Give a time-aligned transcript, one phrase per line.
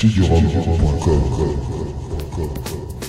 [0.00, 2.99] studiorum.com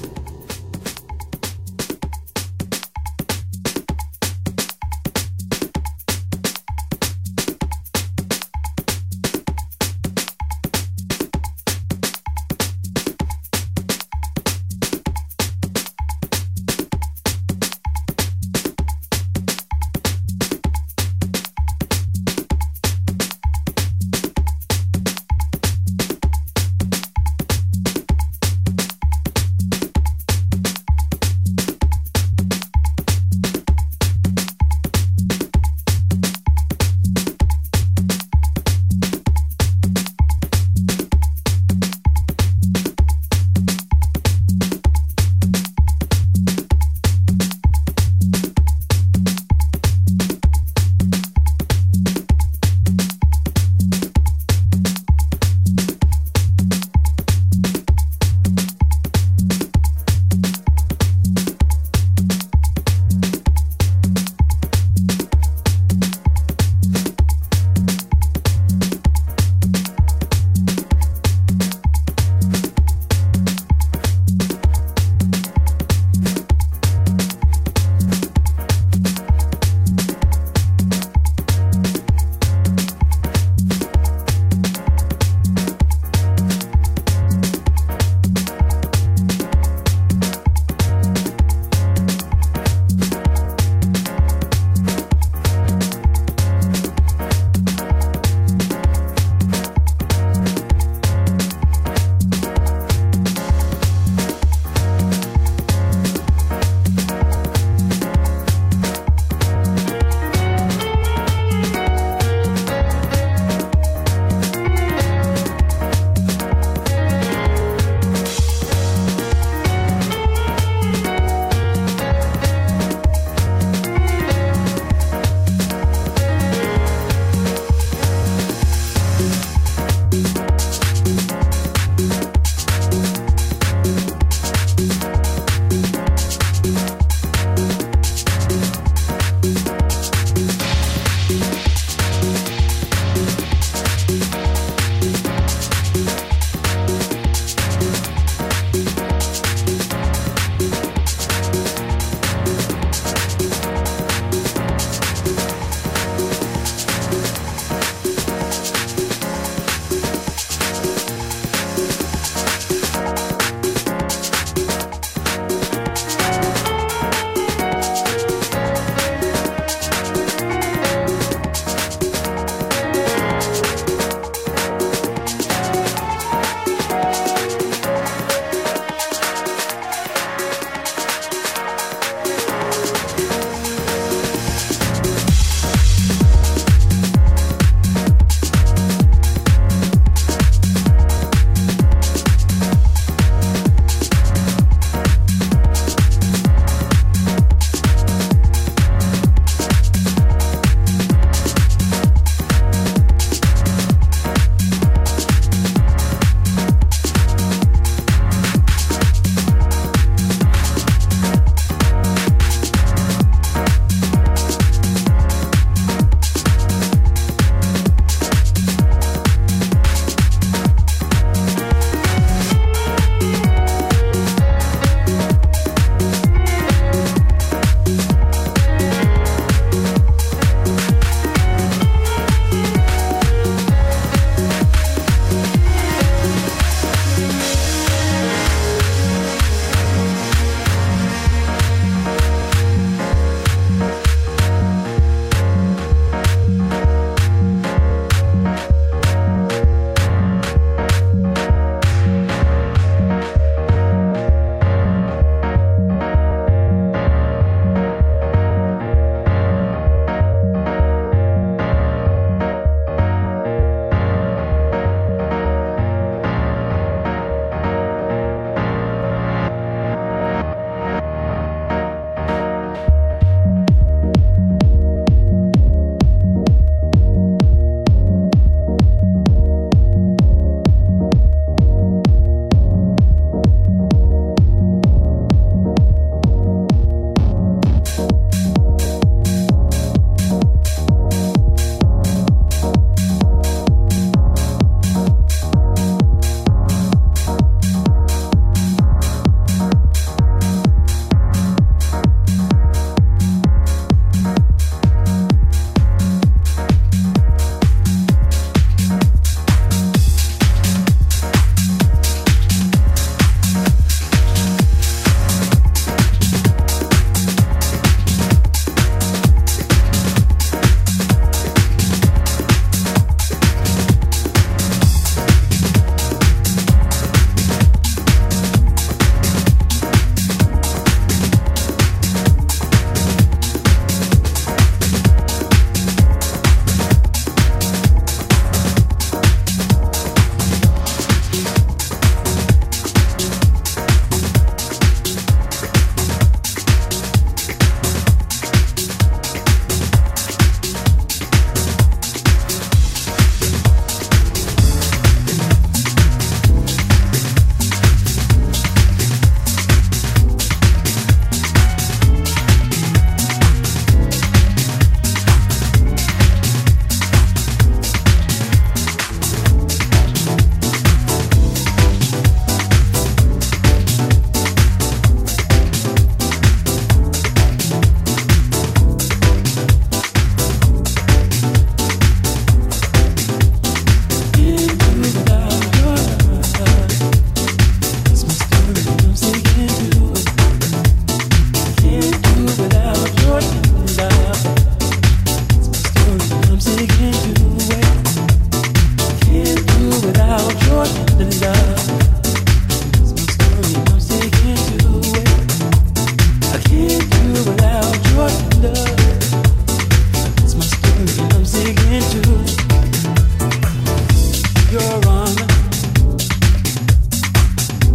[414.72, 415.48] Your honor,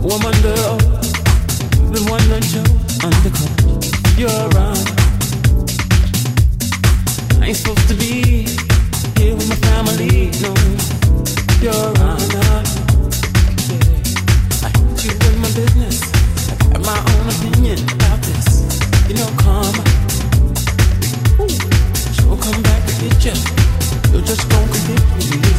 [0.04, 0.76] woman, girl,
[1.88, 2.60] the one that you
[3.00, 3.48] undercut.
[4.20, 4.92] Your honor,
[7.40, 8.44] I ain't supposed to be
[9.16, 10.28] here with my family.
[10.44, 10.52] No,
[11.64, 12.60] Your honor,
[13.72, 14.04] yeah.
[14.60, 16.04] I put you in my business.
[16.52, 18.68] I got my own opinion about this.
[19.08, 19.84] You know, karma.
[22.12, 23.32] She'll come back to get you.
[24.12, 25.55] You're just gonna forget me.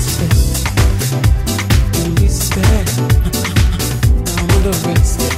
[4.84, 5.37] twist.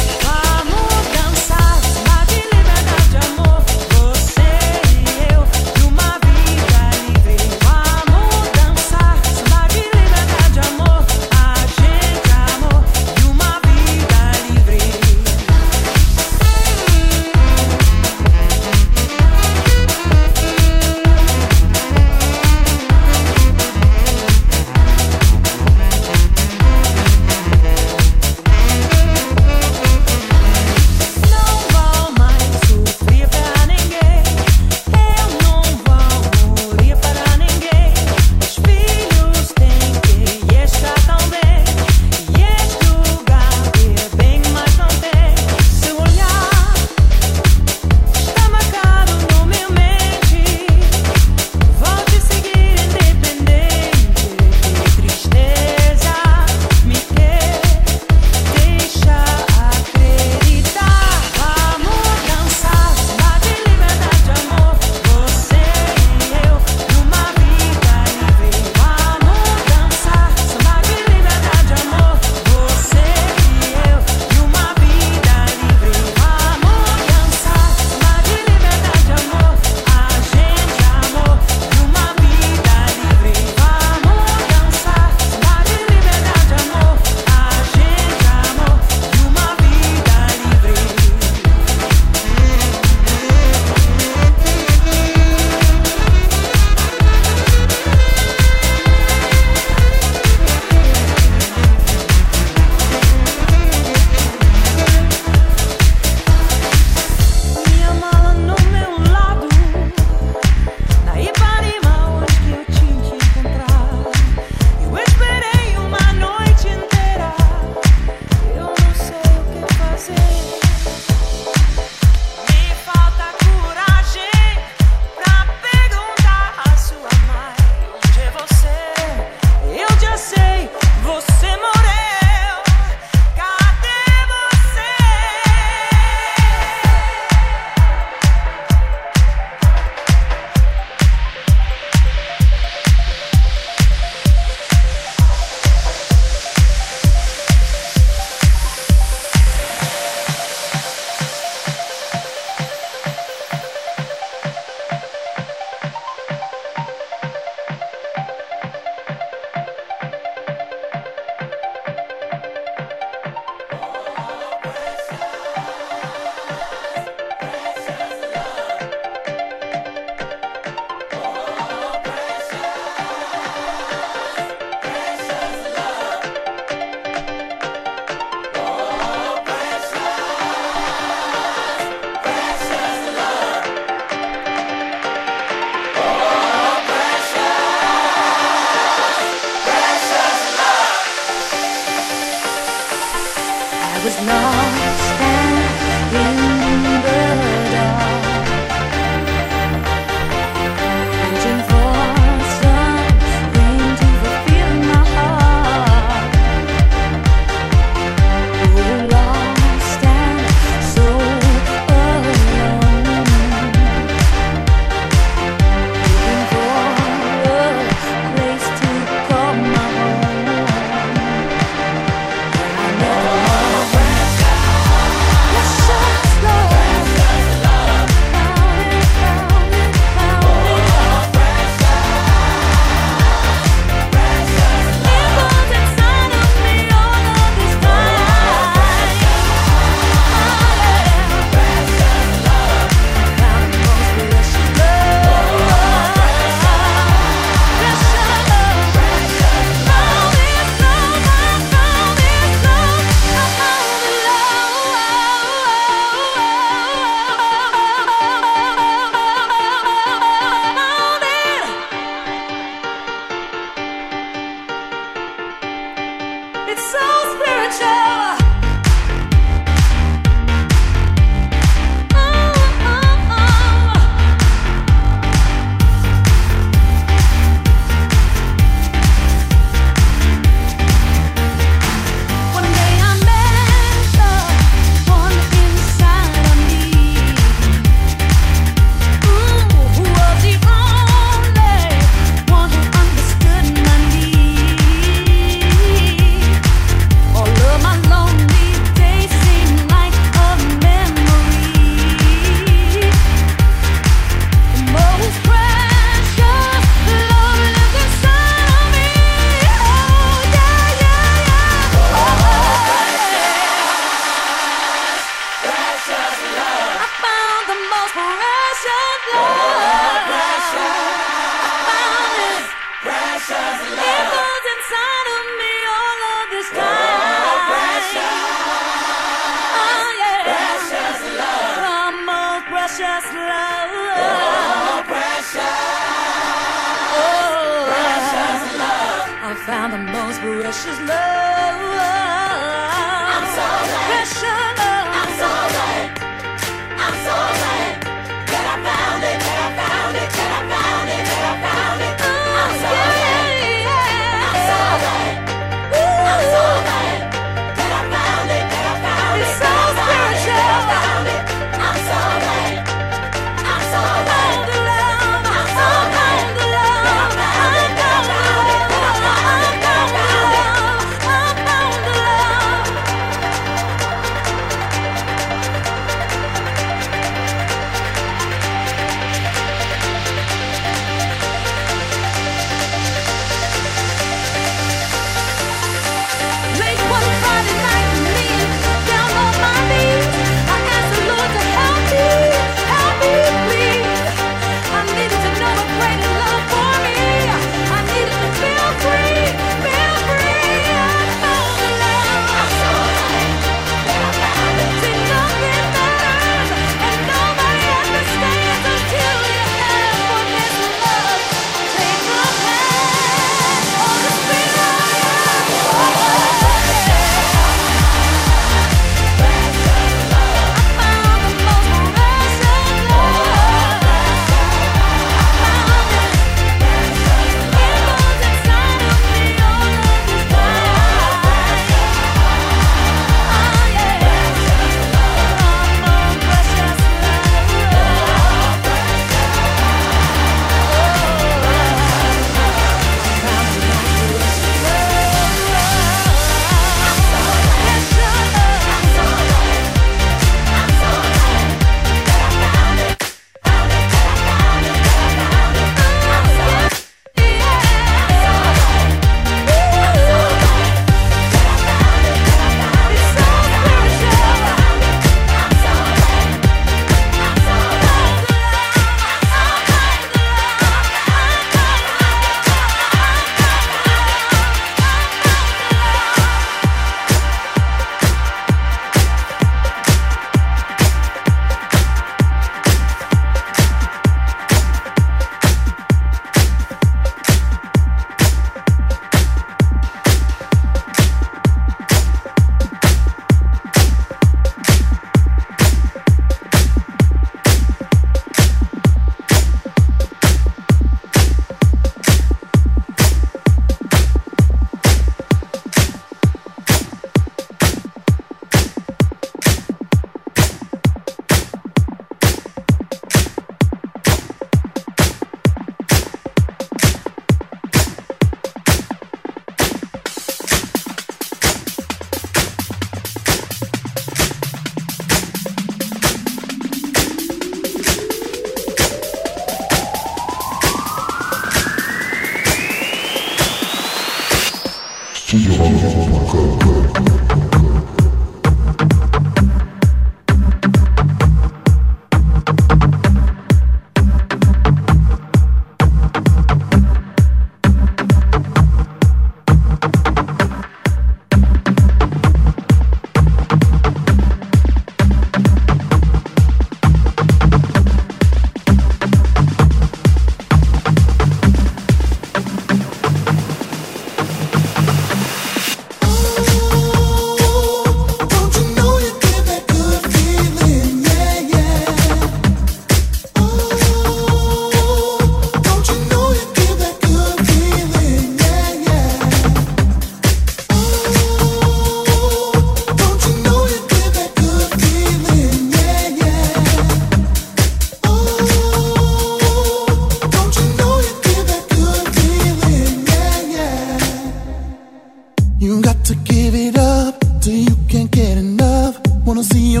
[599.62, 600.00] Feet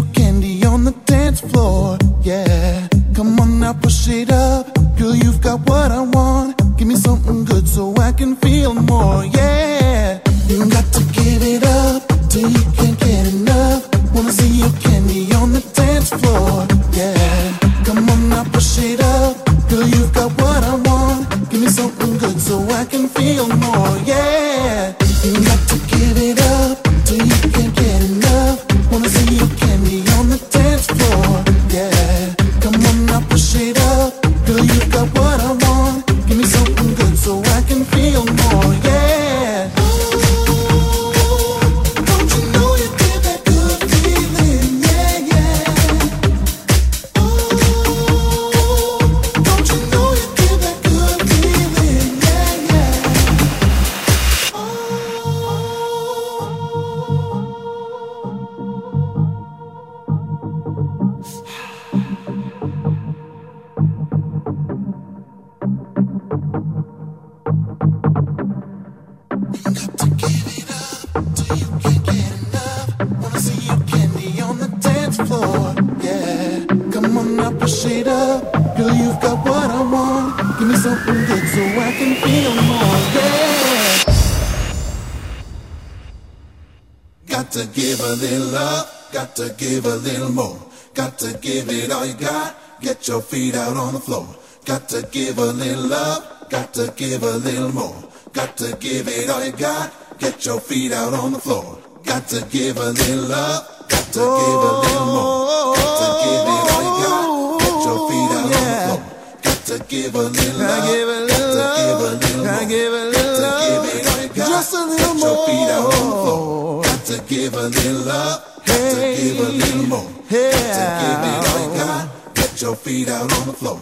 [95.30, 97.94] give a little love, got to give a little more.
[98.32, 101.78] Got to give it all you got, get your feet out on the floor.
[102.04, 105.76] Got to give a little love, got to give a little more.
[105.76, 109.02] Got to give it all you got, get your feet out on the floor.
[109.46, 112.44] Got to give a little love, got to give a little more.
[112.44, 116.10] Got to give it all you got, just a little get your feet out on
[116.10, 116.82] the floor.
[116.82, 120.10] Got to give a little love, got to give a little more.
[120.10, 123.80] Got to give it all you got get your feet out on the floor.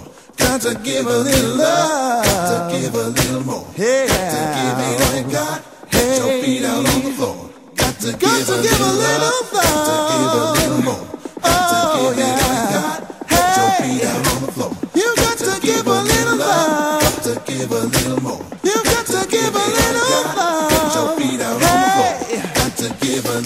[0.48, 2.24] Got to give a little love.
[2.24, 3.66] Got to give a little more.
[3.76, 4.06] Yeah.
[4.08, 5.60] Got to give it all you got.
[5.90, 7.50] Get your feet out on the floor.
[7.76, 9.52] Got to give, to a, give little a little love.
[9.52, 11.04] Got to give a little more.
[11.44, 13.28] Got to oh, give it all you got.
[13.28, 14.72] Get your feet out on the floor.
[14.96, 17.02] You got, got to give a little love.
[17.04, 18.40] Got to give a little more.
[18.64, 20.72] You got to give a little love.
[20.72, 22.12] Get your feet out on the floor.
[22.56, 23.36] Got to give a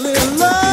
[0.00, 0.63] little love.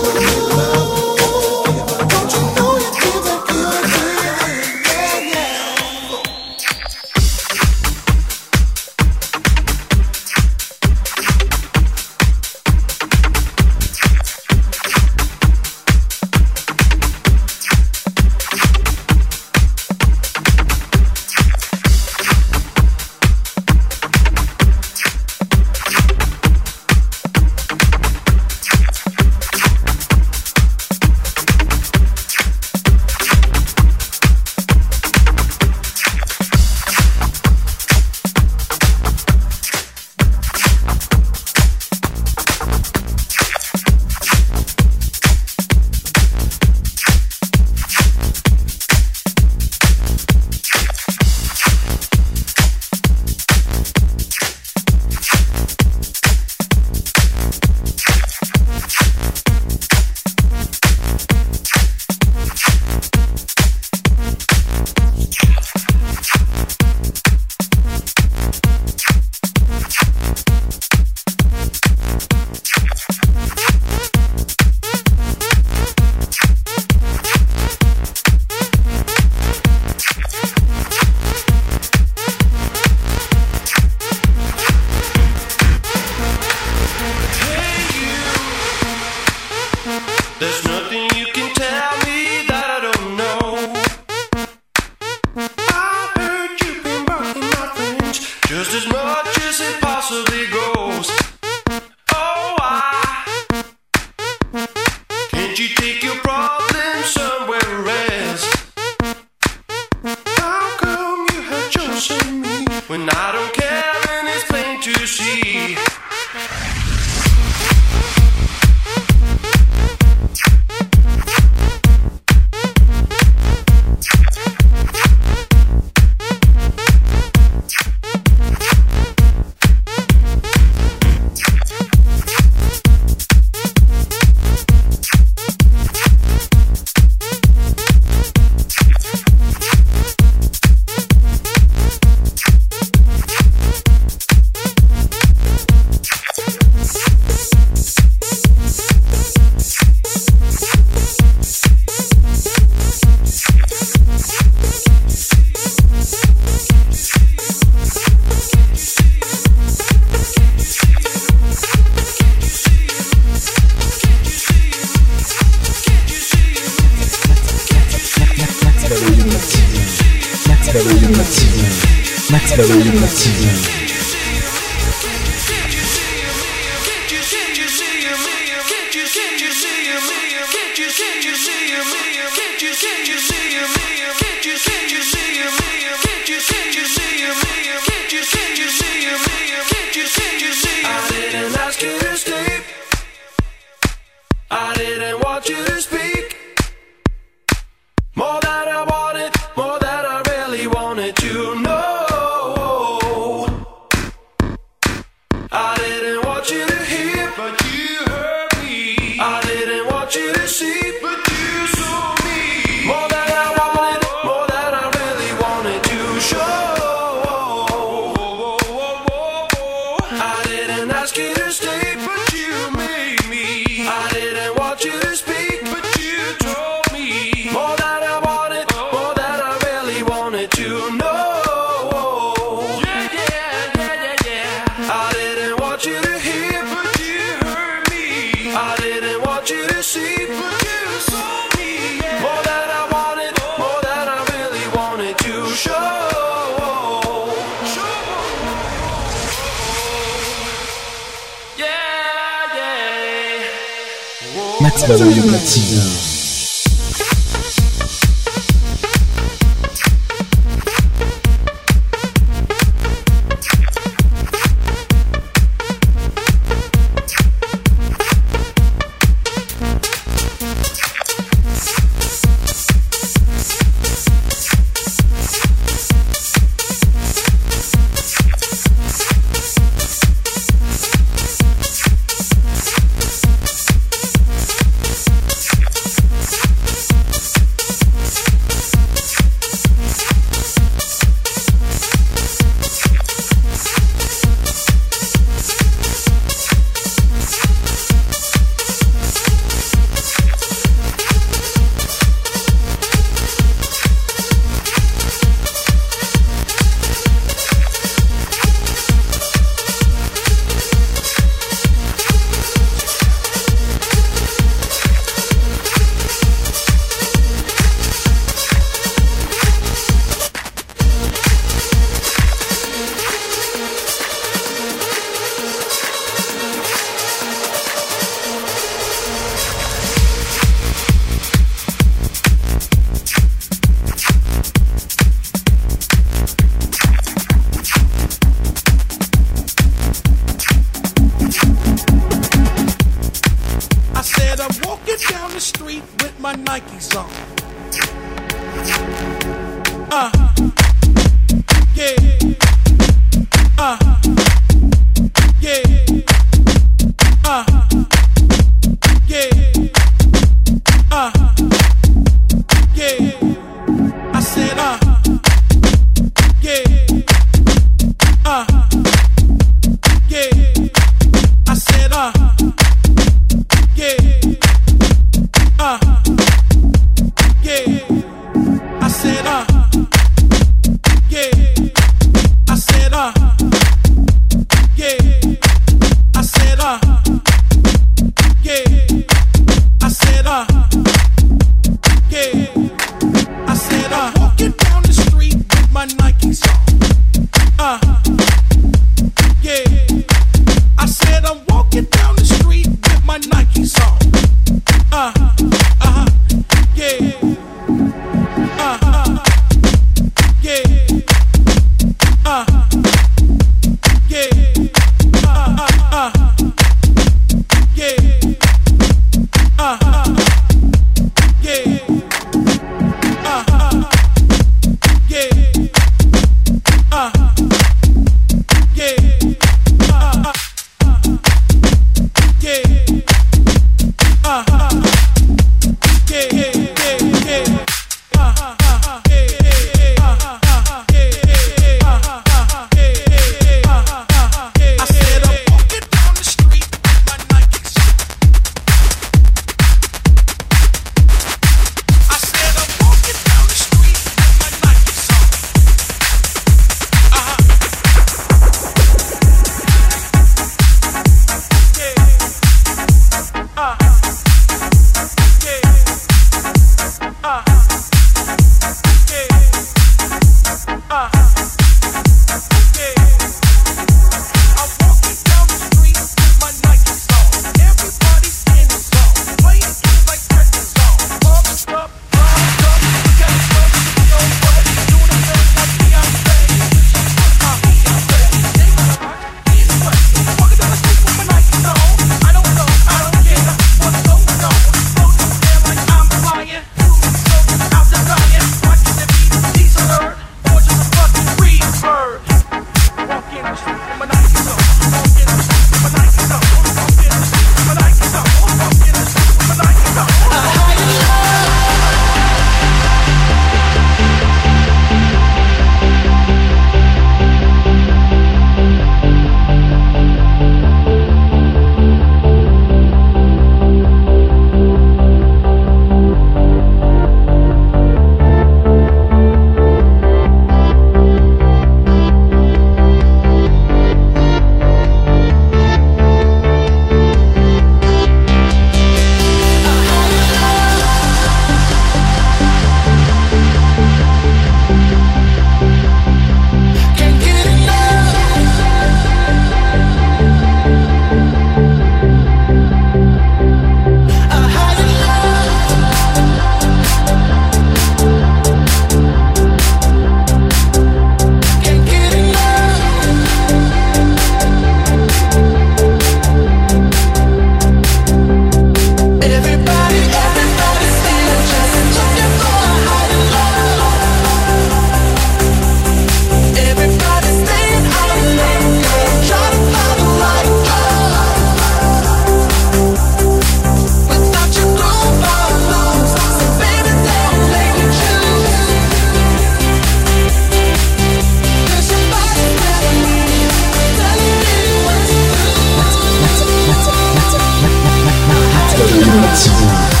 [599.33, 600.00] 江晚